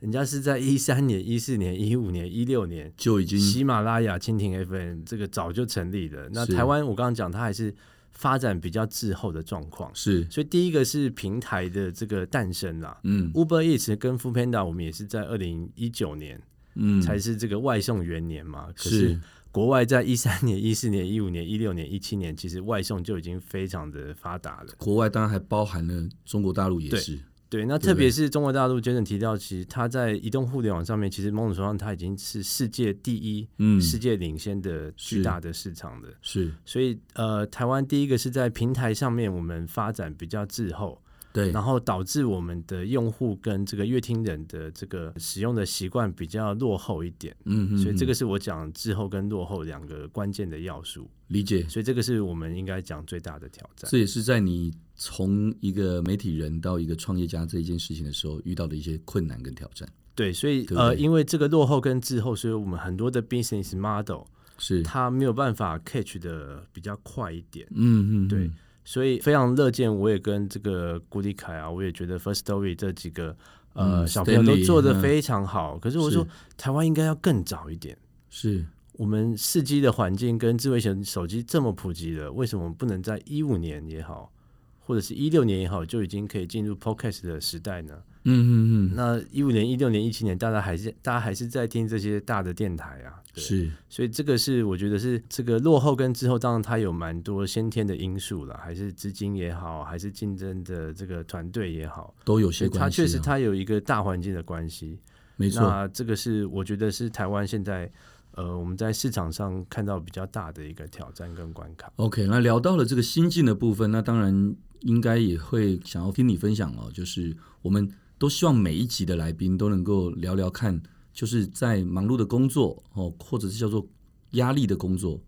[0.03, 6.27] 人家是在一三年、一四年、一五年、一六年就已经喜马拉雅、蜻蜓 FM 这个早就成立了。
[6.33, 7.73] 那台湾我刚刚讲，它还是
[8.11, 9.89] 发展比较滞后的状况。
[9.93, 12.99] 是，所以第一个是平台的这个诞生啦。
[13.03, 16.41] 嗯，Uber Eats 跟 Foodpanda 我们也是在二零一九年，
[16.75, 18.67] 嗯，才是这个外送元年嘛。
[18.75, 19.17] 可是
[19.53, 24.73] 国外在一三年、一四年、一五年、一六年、一七年，其实外送就已经非常的发达了。
[24.77, 27.17] 国外当然还包含了中国大陆也是。
[27.53, 36.07] 对，那特别是中国大陆，Jason 提到，其实它在移动互联网上面，其实某种程度上，它已经是世界第一、嗯，世界领先的巨大的市场的。
[36.19, 40.99] 是，所以呃，台湾第一个是在平台上面，我们发展比较滞后，
[41.33, 47.35] 对，然后导致我们的用户跟这个乐听人的这个使用的习惯比较落后一点。
[47.43, 51.09] 嗯哼哼，所以这个是我讲滞后跟落后两个关键的要素。
[51.27, 51.67] 理解。
[51.67, 53.89] 所以这个是我们应该讲最大的挑战。
[53.91, 54.71] 这也是在你。
[54.95, 59.89] 从一个媒体人到一个创业家这一件事情的时候，遇到的一些困难跟挑战。
[60.13, 64.21] 对，所以呃，因为这个落后跟滞后，所以我们很多的 business model
[64.59, 67.67] 是它没有办法 catch 的比较快一点。
[67.71, 68.49] 嗯嗯，对，
[68.85, 73.35] 所以非常乐见，我也跟这个顾立凯啊，我也觉得 First Story 这几个
[73.73, 75.75] 呃、嗯、小朋友都做的非常好。
[75.75, 77.97] 嗯、可是我说，台湾应该要更早一点。
[78.29, 84.31] 是我们四 G 的环境跟智慧型手机这么普及了，为什么不能在一五年也好？
[84.79, 88.03] 或者是一六年也好，就已经可以进入 Podcast 的时代呢？
[88.25, 88.91] 嗯嗯嗯。
[88.95, 93.21] 那一五年、一六年、一七年，大家还是大家还是在听这些大的电台啊。
[93.35, 93.71] 是。
[93.89, 102.79] 所以这个是我觉得是这个落后跟之后，当然它有蛮多先天的因素了，还是资金也好，还是竞争的这个团队也好，都有些关系。
[102.79, 104.99] 它确实它有一个大环境的关系。
[105.35, 105.61] 没错。
[105.61, 107.91] 那这个是我觉得是台湾现在
[108.35, 111.91] 呃我们在市场上看到比较大的一个挑战跟关卡。
[111.97, 114.55] OK，那聊到了这个新进的部分，那当然。
[114.83, 117.89] 应该也会想要听你分享哦，就是我们
[118.23, 120.81] 都希望每一集的来宾都能够聊聊看，
[121.13, 123.85] 就是在忙碌的工作哦，或者是叫做
[124.31, 125.21] 压力的工作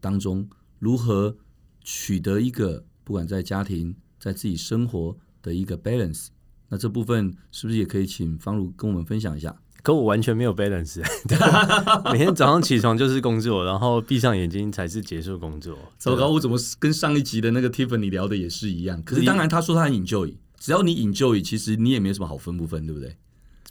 [0.00, 1.36] 当中，如何
[1.82, 6.28] 取得一个不管在家庭、在自己生活的一个 balance。
[6.68, 9.56] 那这部分是不是也可以请方如跟我们分享一下？
[9.82, 11.02] 可我完全没有 balance，
[12.12, 15.76] 每天早上起床就是工作，然后闭上眼睛才是结束工作。
[15.98, 19.02] 糟糕，我怎么跟上一集的那个 Tiffany 聊的也是一样？
[19.02, 23.16] 可是当然他说他很 enjoy，只要你 enjoy，其实你也没什么好分不分，对不对？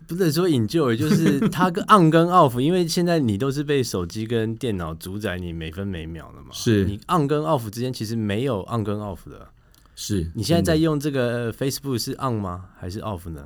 [0.08, 6.50] 不是说 enjoy，就是它跟 on 跟 off，因为现在你都是被手机跟电脑主宰你每分每秒的嘛。
[6.52, 9.48] 是你 on 跟 off 之间其实没有 on 跟 off 的。
[9.96, 12.66] 是你现在在用这个 Facebook 是 on 吗？
[12.78, 13.46] 还是 off 呢？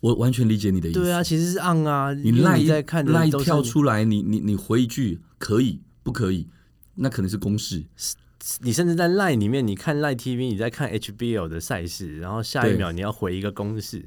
[0.00, 1.00] 我完全理解你的意思。
[1.00, 2.12] 对啊，其实是 on 啊。
[2.12, 6.48] 你赖在看，赖跳出来，你你你回一句可以不可以？
[6.96, 7.82] 那可能是公式。
[8.60, 14.04] 你甚至在赖里面，你看赖 TV，你在看 HBO 的赛事，然后下一秒你要回一个公式，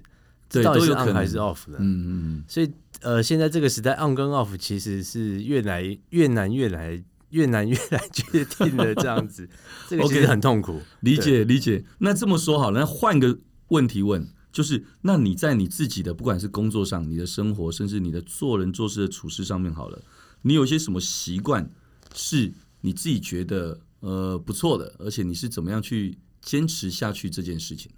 [0.50, 1.78] 这，到底是 on 还是 off 的？
[1.80, 2.44] 嗯嗯。
[2.48, 2.72] 所以
[3.02, 9.48] 呃，现在这个时代 on 跟 off 其实是越来越难，越来越难，越来决定的这样子。
[9.88, 10.82] 这个其实很痛苦。
[11.02, 11.84] 理解理解。
[12.00, 13.38] 那这么说好了，那换个
[13.70, 14.28] 问题问。
[14.52, 20.02] 就是那你在你自己的不管是工作上、你的生活，甚至你的做人做事的处事上面，好了，
[20.44, 21.70] 你有些什么习惯
[22.14, 27.90] 是你自己觉得呃不错的，而且你是怎么样去坚持下去这件事情？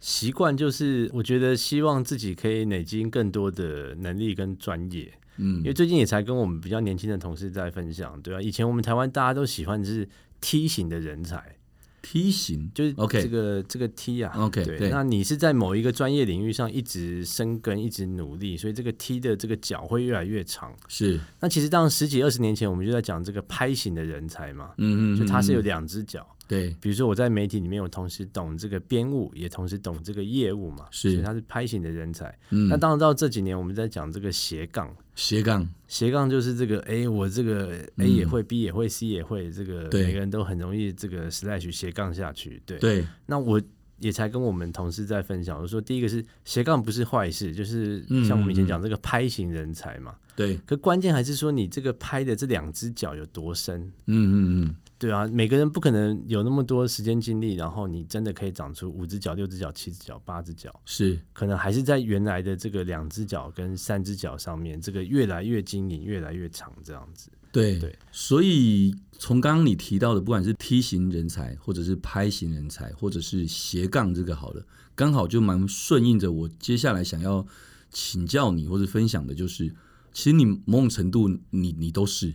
[0.00, 5.12] 习惯就是我觉得希望自己可以累积更多的能力跟专业。
[5.36, 10.08] 嗯，因为最近也才跟我们比较年轻的同事在分享，对啊，以前我们台湾大家都喜欢的是
[10.40, 11.56] 梯形的人才。
[12.02, 12.70] 梯形。
[12.74, 20.74] 就是 OK 这个这个梯啊，OK 对，那你是在某一个专业领域上一直深耕，一直努力，所以这个梯的这个脚会越来越长。
[20.88, 26.26] 是，那其实当十几二十年前，我们就在讲这个拍型的人才嘛，嗯嗯，就他是有两只脚。
[26.48, 32.36] 对，比如说我在媒体里面，我同时懂这个编务，也同时懂这个业务嘛，是，所以他是拍型的人才。
[32.50, 42.62] 嗯，那当然到这几年，我们在讲这个斜杠，斜杠，斜杠就是这个，哎，我这个 A 也会，B 也会，C 也会，这个每个人都很容易这个 slash 斜杠下去。
[42.64, 43.06] 对，对。
[43.26, 43.60] 那我
[43.98, 50.14] 也才跟我们同事在分享，我说第一个是斜杠不是坏事，就是像我们以前讲这个拍型人才嘛。
[50.34, 50.56] 对。
[50.64, 53.80] 可关键还是说你这个拍的这两只脚有多深。
[54.06, 54.74] 嗯嗯嗯。
[55.02, 67.32] 对啊，每个人不可能有那么多时间精力，然后你真的可以长出五只脚、六只脚、七只脚、八只脚，是可能还是在原来的这个两只脚跟三只脚上面，这个越来越精灵、越来越长这样子。
[67.50, 77.44] 对对，所以从刚刚你提到的，不管是梯形人才，或者是拍型人才，或者是斜杠这个好了，刚好就蛮顺应着我接下来想要
[77.90, 79.66] 请教你或者分享的，就是
[80.12, 82.34] 其实你某种程度你你都是，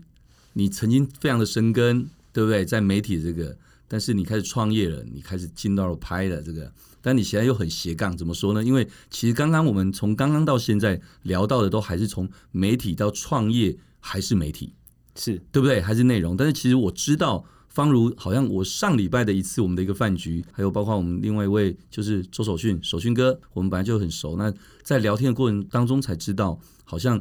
[0.51, 2.09] 你曾经非常的深耕。
[2.37, 2.63] 对不对？
[2.63, 6.71] 在媒体这个，但是你开始创业了，你开始进到了拍了这个，
[7.01, 8.63] 但你现在又很斜杠，怎么说呢？
[8.63, 14.75] 因为其实刚刚我们从刚刚到现在聊到的，都还是从媒体到创业，还是媒体，
[15.15, 15.81] 是对不对？
[15.81, 16.37] 还是内容。
[16.37, 24.37] 但是其实我知道，方如好像我上礼拜的一次我们的一个饭局，还有包括我们另外一位就是周守训，守训哥，我们本来就很熟。
[24.37, 27.19] 那在聊天的过程当中才知道，好像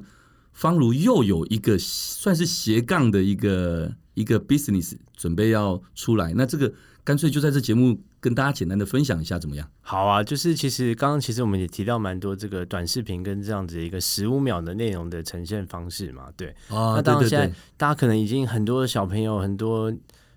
[0.52, 3.94] 方如又有一个算是斜杠的一个。
[4.16, 6.72] 一个 business 准备要出来，那这个
[7.04, 9.70] 干脆就在这节目跟大家简单的分享一下，怎么样？
[9.82, 16.48] 好啊，就是其实刚刚其实我们也提到蛮多这个短视频跟这样子一个十五秒的内容的呈现方式嘛，对。
[16.68, 19.92] 啊，那当然现在大家可能已经很多小朋友、很多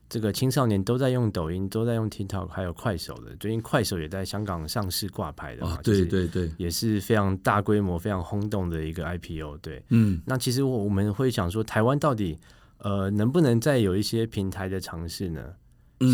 [0.10, 3.34] 这个青少年都在用抖音，都在用 TikTok，还有快手的。
[3.39, 9.58] 最近快手也在香港上市挂牌的嘛，对对对，也是非常大规模、非常轰动的一个 IPO。
[9.62, 12.38] 对，嗯，那其实我我们会想说，台湾到底。
[12.80, 15.54] 呃，能不能再有一些平台的尝试呢？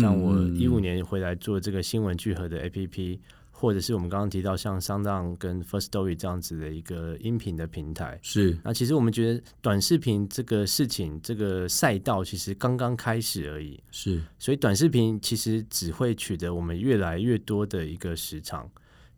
[0.00, 3.20] 像我一五年回来做这个新闻聚合的 APP，
[3.52, 8.18] 或者是我们刚刚提到像 SoundOn 跟 First Story 这样子的一个音频的平台。
[8.20, 8.58] 是。
[8.64, 13.80] 那其实我们觉得短视频这个事情，这个赛道其实刚刚开始而已。
[13.92, 14.20] 是。
[14.40, 18.68] 所以短视频其实只会取得我们越来越多的一个时长。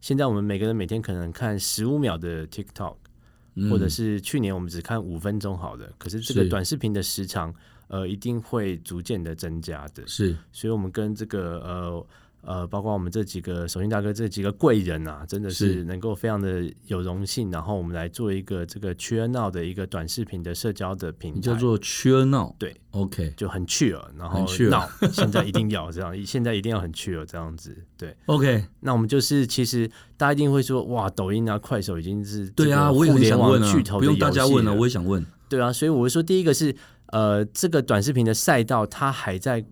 [0.03, 2.97] 现在我们每个人每天可能看十五秒的 TikTok。
[3.71, 7.55] 或者是去年我们只看五分钟好的，可是这个短视频的时长，
[7.88, 10.07] 呃，一定会逐渐的增加的。
[10.07, 12.07] 是，所以我们跟这个呃。
[12.42, 22.55] 呃，包括我们这几个守训大哥这几个贵人啊，真的是能够非常的有荣幸，然后我们来做一个这个 Chill Now 的一个短视频的社交的平台，叫做 Chill Now。
[22.59, 27.77] 对，OK，就很 chill，然后 now 现在一定要这样，现在一定要很 chill 这样子。
[27.98, 35.24] 对，OK，那我们就是其实大家一定会说，哇，抖音啊、快手已经是对啊，我也很想问啊，不用大家问了，我也想问。
[35.48, 36.74] 对啊，所以我会说，第一个是
[37.07, 39.64] 呃，这个短视频的赛道它还在。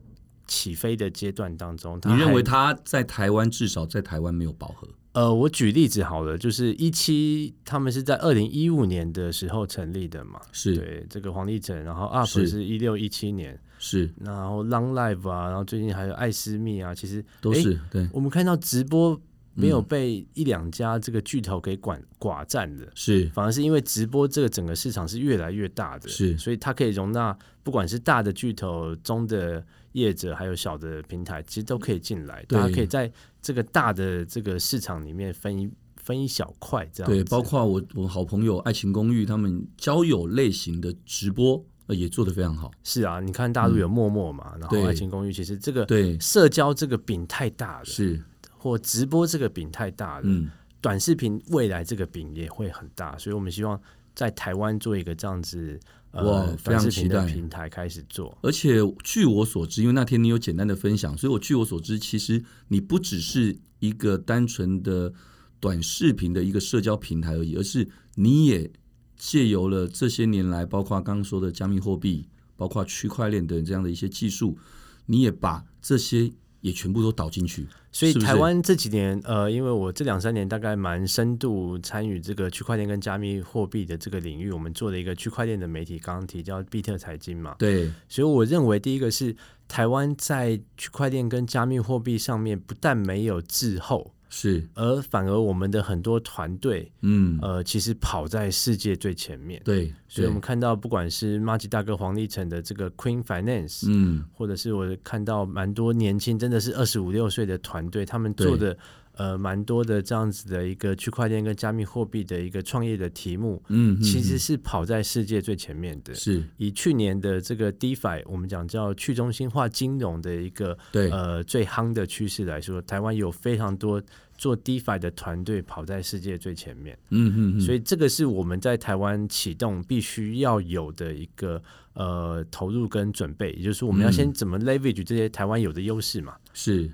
[0.46, 4.88] 起飞的阶段当中，你认为他在台湾至少在台湾没有饱和？
[5.12, 18.06] 呃，我举例子好了，就是一期他们是在二零一五年的时候成立的嘛，是对这个黄立成，然后 UP 是一六一七年，是然后 Long Live 啊，然后最近还有艾斯密啊，其实都是对。
[18.12, 19.18] 我们看到直播
[19.54, 29.64] 没有被一两家这个巨头给管寡占的，是反而是因为直播这个整个市场是越来越大的，是所以它可以容纳不管是大的巨头、中的。
[29.96, 37.24] 业者还有小的平台，其实都可以进来，大家可以在这个大的这个市场里面分一分一小块，这样对。
[37.24, 42.70] 包括我我好朋友爱情公寓，他们交友类型的直播也做得非常好。
[42.84, 48.22] 是啊，你看大陆有陌陌嘛，嗯、然后爱情公寓其实这个对社交这个饼太大了，是
[48.59, 50.51] 或直播这个饼太大了，嗯，
[50.82, 53.80] 短视频未来这个饼也会很大，所以我们希望
[54.14, 55.80] 在台湾做一个这样子。
[56.25, 57.27] 哇，非常期待。
[57.27, 65.12] 平台开始做，而且据我所知，因为那天你有简单的分享，所以我据我所知，其实你不只是一个单纯的
[65.61, 68.71] 短视频的一个社交平台而已，而是你也
[69.17, 74.59] 借由了这些年来，包括刚刚说的加密货币，包括区块链等这样的一些技术，
[75.07, 76.31] 你也把这些
[76.67, 77.64] 也全部都导进去。
[77.93, 89.37] 所以台湾这几年，呃，因为我这两三年大概蛮深度参与这个区块链跟加密货币的这个领域，我们做了一个区块链的媒体，刚刚提叫比特财经嘛，对，所以我认为第一个是
[89.69, 94.12] 台湾在区块链跟加密货币上面不但没有滞后。
[94.29, 99.61] 是，而反而我们的很多团队，嗯，呃，其实跑在世界最前面。
[99.64, 108.77] 对，所以我们看到，不管是马吉大哥黄立成的这个 Queen Finance，嗯，或者是我看到蛮多年轻，真的是二十五六岁的团队，他们做的。
[109.17, 116.14] 呃，蛮多的这样子的一个区块链跟加密货币的一个创业的题目，嗯，其实是跑在世界最前面的。
[116.14, 124.03] 是以去年的这个 DeFi，我们讲叫去中心化金融的一个对呃最夯的趋势来说，台湾有非常多
[124.37, 126.99] 做 DeFi 的团队跑在世界最前面。
[127.09, 131.62] 嗯嗯嗯，所以这个是我们在台湾启动必须要有的一个
[131.95, 136.37] 呃投入跟准备，也就是我们要先怎么 leverage 这些台湾有的优势嘛？
[136.53, 136.91] 是。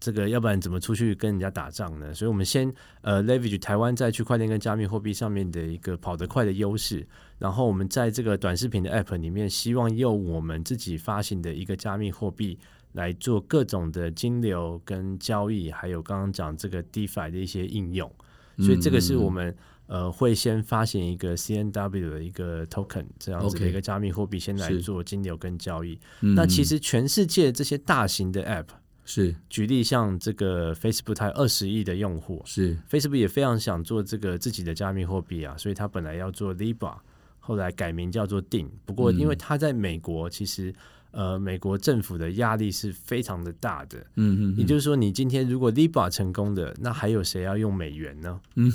[0.00, 2.14] 这个要不然怎么出去跟人家打仗呢？
[2.14, 2.72] 所以，我们先
[3.02, 7.06] 呃 leverage 台湾在区块链跟加密货币上面的一个跑得快的优势，
[7.38, 12.58] 然后我们在这个短视频的 app 里面，希望用我们自己发行的一个加密货币
[12.92, 18.10] 来做各种的金流跟交易，还有刚刚讲这个 DeFi 的一些应用。
[18.56, 19.54] 所以，这个是我们
[19.86, 25.98] 呃会先发行一个 CNW 的一个 token 这样子的一个加密货币，先来做金流跟交易。
[26.20, 28.66] 那其实全世界这些大型的 app。
[29.12, 36.94] 是，举例像这个 Facebook，它有二十亿的用户，是 Facebook 也非常想做这个自己的加密货币啊，所以它本来要做 Libra，
[37.40, 38.68] 后来改名叫做 Ding。
[38.84, 40.72] 不过因为它在美国，其实
[41.10, 48.40] 呃美国政府的压力是非常的大的，嗯嗯，也就是说，你今天如果 Libra 成功的，那还有谁要用美元呢？
[48.54, 48.70] 嗯，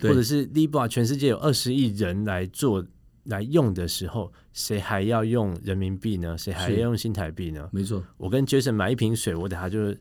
[0.00, 2.84] 或者是 Libra 全世界有二十亿人来做。
[3.28, 6.36] 来用的时候，谁还要用人民币呢？
[6.36, 7.68] 谁还要用新台币呢？
[7.72, 9.94] 没错，我跟 Jason 买一瓶水，我等下就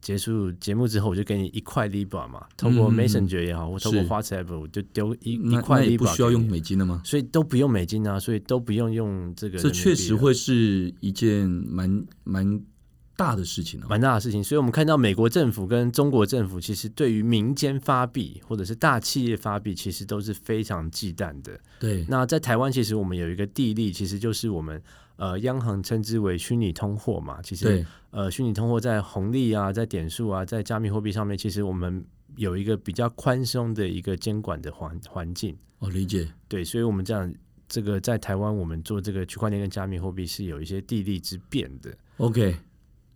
[0.00, 2.46] 结束节目之后，我就给你一块 Libra 嘛。
[2.56, 5.98] 通过 Messenger 也好，或通过 WhatsApp，我就丢一一块 Libra。
[5.98, 7.00] 不需要用美金的吗？
[7.04, 9.58] 所以都不用美金啊，所以都不用用这个。
[9.58, 12.60] 这确实会是一件蛮蛮。
[13.18, 21.58] 大的事情，蛮大的事情，所以我们看到美国政府跟中国政府其实对于民间发币或者是大企业发币，其实都是非常忌惮的。
[21.80, 24.80] 对，那在台湾，其实我们有一个地利，其实就是我们
[25.16, 27.42] 呃央行称之为虚拟通货嘛。
[27.42, 32.04] 其实对呃虚拟通货在红利啊，在点数啊，在加密货币上面，其实我们
[32.36, 35.56] 有一个比较宽松的一个监管的环环境。
[35.80, 36.28] 哦，理解。
[36.46, 37.34] 对，所以我们这样
[37.68, 41.92] 这个在台湾，我们做这个区块链跟加密货币是有一些地利之便的。
[42.18, 42.54] OK。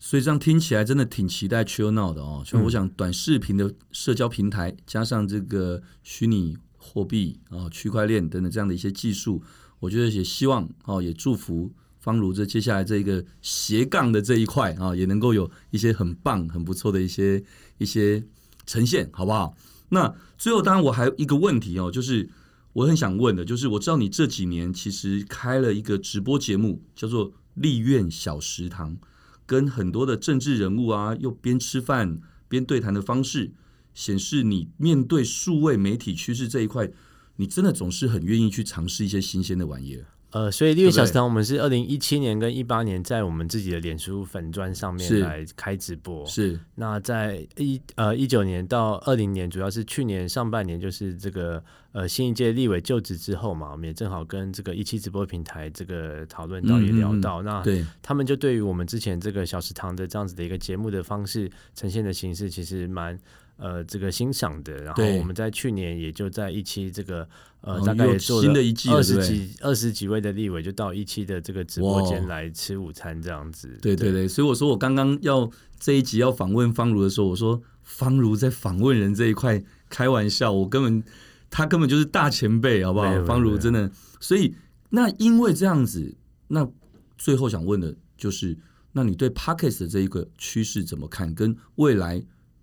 [0.05, 2.43] 所以这样听起来真的挺期待 Chill Now 的哦。
[2.45, 9.41] 所以我想，短视频的社交平台加上这个虚拟货币啊、区块链等等这样的一些技术，
[9.79, 17.41] 我觉得也希望哦，也祝福方如这接下来这个斜杠的这一块啊，也能够有一些很棒、很不错的一些
[17.79, 18.25] 一些
[18.67, 19.57] 呈现，好不好？
[19.91, 22.29] 那最后，当然我还有一个问题哦，就是
[22.73, 28.99] 我很想问的，就是我知道你这几年其实开了一个直播节目，叫做立院小食堂。
[29.47, 33.53] 跟很多的政治人物啊，又边吃饭边对谈的方式，
[33.95, 36.91] 显示你面对数位媒体趋势这一块，
[37.37, 40.07] 你真的总是很愿意去尝试一些新鲜的玩意儿。
[40.33, 46.27] 呃，所以立院小食堂，我们是二零一七年跟一八年在我们自己的脸书粉砖上面来开直播。
[46.27, 51.63] 是，那在一呃一九年到二零年，主要是去年上半年，就是这个
[51.93, 63.19] 呃新一届立委就职之后嘛，我们也正好跟这个一期直播平台这个讨论到，也聊到，嗯嗯那对他们就对于我们之前这个小食堂的这样子的一个节目的方式呈现的形式，其实蛮。
[63.63, 67.29] 呃，这个欣赏的，然后我们在去年也就在一期这个
[67.61, 68.49] 呃，大概也做了
[68.91, 73.79] 二十几二十几位的立委，就到一期的这个直播间来吃午餐这样子。
[73.81, 75.49] 对对对，所以我说我刚刚要
[75.79, 81.01] 这一集要访问方如的时候，我说方如在访问人这一块开玩笑，我根本
[81.49, 83.25] 他根本就是大前辈，好不好？
[83.25, 83.89] 方如真的，
[84.19, 84.53] 所以
[84.91, 86.13] 那因为这样子，
[86.49, 86.69] 那
[87.17, 88.59] 最后想问的就是，
[88.91, 91.33] 那你对 Podcast 的这一个趋势怎么看？
[91.33, 92.21] 跟未来？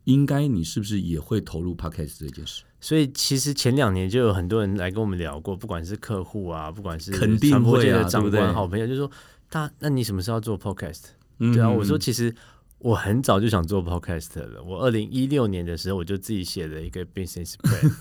[0.10, 2.64] 应该你是不是也会投入 Podcast 这件事？
[2.82, 9.10] 所以其实前两年就有很多人来跟我们聊过，不管是客户啊，不管是肯定会的长官、好朋友，就说
[9.51, 11.01] 他，那你什么时候要做 Podcast？
[11.38, 12.34] 嗯，对啊，我说其实
[12.80, 14.64] 我很早就想做 Podcast 了。
[14.64, 17.91] 我二零一六年的时候，我就自己写了一个 Business Plan，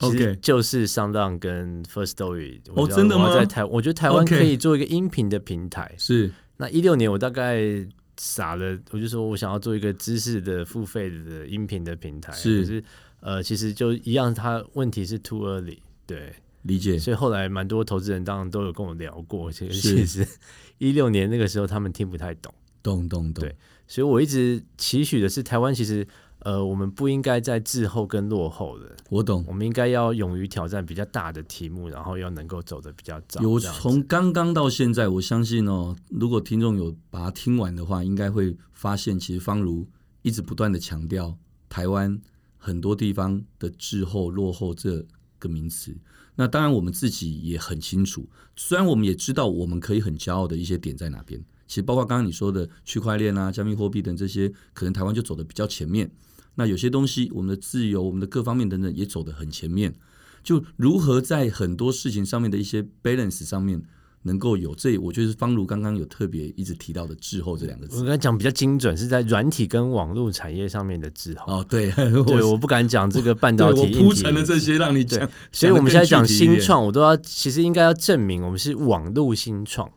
[0.00, 2.60] 其实就是 SoundOn 跟 First Story。
[2.74, 3.34] 哦，真的吗？
[3.34, 5.94] 在台，我觉得台湾可以做一个音频的平台。
[5.98, 7.86] 是，那一六年我大概。
[8.18, 12.84] 傻了，我就说我想要做一个知识的付费的音频的平台，是，是
[13.20, 16.98] 呃，其实就一样，它问题是 too early，对，理解。
[16.98, 20.26] 所以后来蛮多投资人当然都有跟我聊过，其实其实
[20.78, 22.52] 一六年那个时候他们听不太懂，
[22.82, 23.44] 懂懂懂。
[23.44, 23.54] 对，
[23.86, 26.06] 所以我一直期许的是，台湾其实
[26.40, 28.96] 呃，我们不应该在滞后跟落后的。
[29.10, 33.42] 我懂，我们应该要勇于挑战比较大的题目，然后要能够走得比较早。
[33.42, 39.86] 有从刚刚到现在，我相信哦，如果听众有把它听完的话，应该会发现，其实方如
[40.22, 41.36] 一直不断的强调
[41.68, 42.20] 台湾
[42.56, 45.04] 很多地方的滞后、落后这
[45.40, 45.96] 个名词。
[46.36, 48.28] 那当然，我们自己也很清楚。
[48.54, 51.44] 虽然我们也知道，我们可以很骄傲的一些点在哪边。
[51.66, 56.08] 其实，包括刚刚你说的区块链啊、加密货币等这些，可能台湾就走得比较前面。
[56.58, 59.94] 那有些东西，我们的自由、我们的各方面等等，也走得很前面。
[60.42, 63.82] 就如何在很多事情上面的一些 balance 上面。
[64.22, 67.98] 能够有这，我觉得是方如刚刚有特别一直提到的滞后这两个字。
[67.98, 71.60] 我刚才讲比较精准，是在软体跟网络产业上面的滞后。
[71.60, 73.80] 哦，对，对，我不敢讲这个半导体。
[73.80, 79.88] 我铺陈了这些让你讲，所以我们现在讲新创，我都要其实应该要证明我们是网络新创。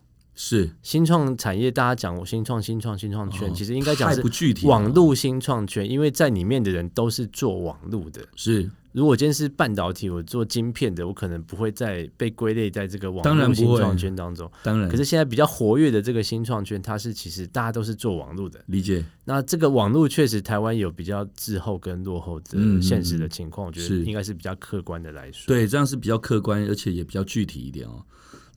[0.43, 4.23] 是新创产业，大家讲我新创、新创、新创圈，哦、其实应该讲是。
[4.65, 8.21] 网络新创圈，因为在里面的人都是做网络的。
[8.35, 8.67] 是。
[8.91, 14.51] 如果今天是半导体，我做晶片的，我可能不会再被归类在这个网络新创圈当中。
[14.63, 18.59] 当然，可是现在比较活跃的这个新创圈，它是其实大家都是做网络的。
[18.65, 19.05] 理解。
[19.23, 25.45] 那这个网络确实台湾有比较滞后跟落后的现实的情况，我觉得应该是比较客观的来说。
[25.47, 28.03] 对，这样是比较客观，而且也比较具体一点哦。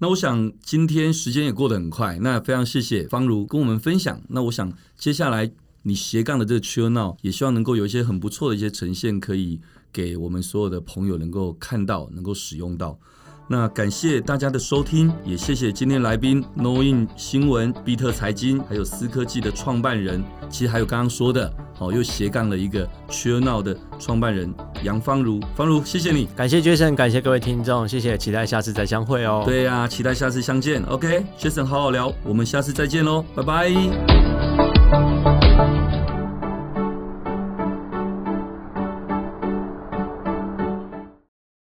[0.05, 4.21] 那我想今天时间也过得很快，那非常谢谢方如跟我们分享。
[4.29, 5.51] 那我想接下来
[5.85, 9.63] 你斜杠的这个 Chill Now，也希望能够有一些很不错的一些呈现，可以。
[9.91, 12.99] 给我们所有的朋友能够看到，能够使用到。
[13.47, 25.41] 那感谢大家的收听，也谢谢今天来宾 Knowin 新闻、比特财经，还有思科技的创办人，其实还有刚刚说的，哦，又斜杠了一个 Chill Now 的创办人杨方如。
[25.55, 29.43] 方如，谢谢你，感谢 Jason，感谢各位听众，谢谢，期待下次再相会哦。
[29.45, 30.83] 对呀、啊，期待下次相见。
[30.85, 34.64] OK，Jason 好好聊，我们下次再见喽，拜拜。